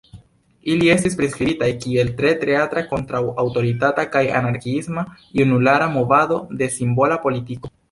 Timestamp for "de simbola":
6.65-7.23